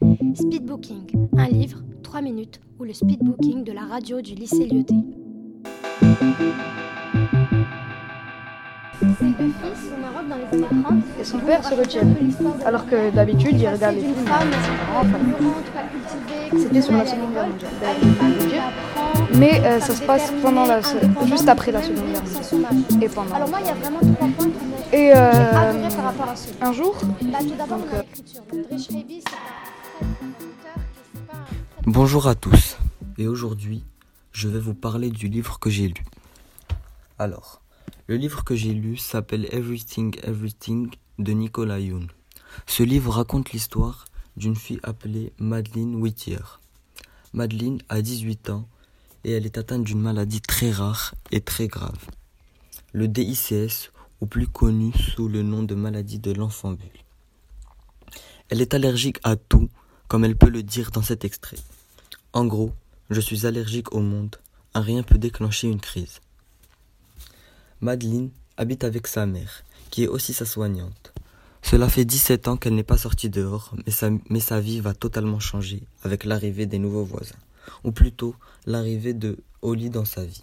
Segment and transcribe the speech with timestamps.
[0.00, 4.94] Speedbooking, un livre, 3 minutes, ou le speedbooking de la radio du lycée Lyoté.
[11.20, 12.02] Et son père se retient.
[12.64, 14.14] Alors que d'habitude, il regarde les films.
[16.56, 17.70] C'était sur la Seconde Guerre mondiale.
[19.34, 20.80] Mais euh, ça se passe pendant la,
[21.26, 23.02] juste après la Seconde Guerre mondiale.
[23.02, 23.34] Et pendant.
[23.34, 26.28] Alors moi, il y a vraiment trois points qui m'ont Et euh, adoré par rapport
[26.30, 28.02] à ce un jour, tout d'abord, Donc, dans euh,
[31.86, 32.76] Bonjour à tous,
[33.18, 33.84] et aujourd'hui,
[34.32, 36.04] je vais vous parler du livre que j'ai lu.
[37.18, 37.62] Alors,
[38.06, 42.06] le livre que j'ai lu s'appelle Everything Everything de Nicolas Yoon.
[42.66, 44.04] Ce livre raconte l'histoire
[44.36, 46.60] d'une fille appelée Madeleine Whittier.
[47.32, 48.68] Madeleine a 18 ans
[49.24, 51.98] et elle est atteinte d'une maladie très rare et très grave.
[52.92, 53.90] Le DICS,
[54.20, 56.88] ou plus connu sous le nom de maladie de l'enfant bulle.
[58.48, 59.70] Elle est allergique à tout,
[60.10, 61.58] comme elle peut le dire dans cet extrait.
[62.32, 62.72] En gros,
[63.10, 64.34] je suis allergique au monde.
[64.74, 66.18] Un rien peut déclencher une crise.
[67.80, 71.12] Madeleine habite avec sa mère, qui est aussi sa soignante.
[71.62, 73.72] Cela fait 17 ans qu'elle n'est pas sortie dehors,
[74.28, 77.38] mais sa, vie va totalement changer avec l'arrivée des nouveaux voisins,
[77.84, 78.34] ou plutôt
[78.66, 80.42] l'arrivée de Holly dans sa vie.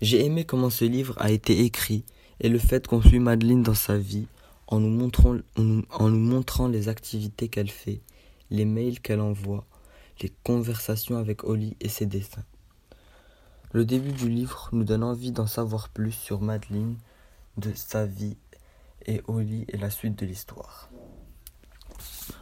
[0.00, 2.02] J'ai aimé comment ce livre a été écrit
[2.40, 4.24] et le fait qu'on suit Madeleine dans sa vie
[4.68, 8.00] en nous montrant les activités qu'elle fait,
[8.52, 9.64] les mails qu'elle envoie,
[10.20, 12.44] les conversations avec Holly et ses dessins.
[13.72, 16.96] Le début du livre nous donne envie d'en savoir plus sur Madeleine,
[17.56, 18.36] de sa vie
[19.06, 20.90] et Holly et la suite de l'histoire.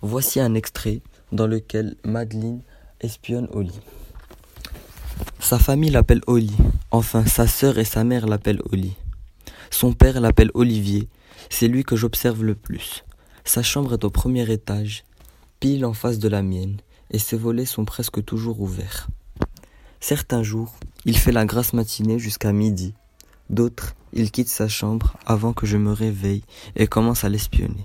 [0.00, 1.00] Voici un extrait
[1.32, 2.62] dans lequel Madeleine
[3.00, 3.78] espionne Holly.
[5.40, 6.54] Sa famille l'appelle Holly,
[6.92, 8.94] enfin sa sœur et sa mère l'appellent Holly.
[9.70, 11.08] Son père l'appelle Olivier,
[11.50, 13.04] c'est lui que j'observe le plus.
[13.44, 15.04] Sa chambre est au premier étage,
[15.84, 16.78] en face de la mienne,
[17.10, 19.08] et ses volets sont presque toujours ouverts.
[20.00, 22.94] Certains jours, il fait la grasse matinée jusqu'à midi.
[23.50, 26.44] D'autres, il quitte sa chambre avant que je me réveille
[26.76, 27.84] et commence à l'espionner.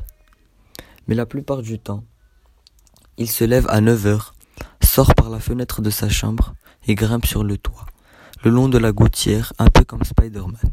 [1.08, 2.03] Mais la plupart du temps,
[3.18, 4.36] il se lève à 9 heures,
[4.84, 6.53] sort par la fenêtre de sa chambre
[6.88, 7.86] et grimpe sur le toit,
[8.44, 10.72] le long de la gouttière, un peu comme Spider-Man.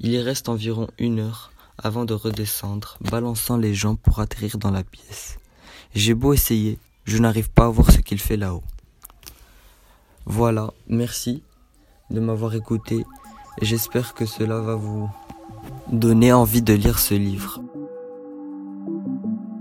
[0.00, 4.70] Il y reste environ une heure avant de redescendre, balançant les jambes pour atterrir dans
[4.70, 5.38] la pièce.
[5.94, 8.62] J'ai beau essayer, je n'arrive pas à voir ce qu'il fait là-haut.
[10.26, 11.42] Voilà, merci
[12.10, 13.04] de m'avoir écouté
[13.62, 15.08] j'espère que cela va vous
[15.90, 17.60] donner envie de lire ce livre.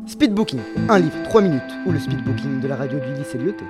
[0.06, 3.66] Speedbooking, un livre, 3 minutes, ou le speedbooking de la radio du lycée Lyoté.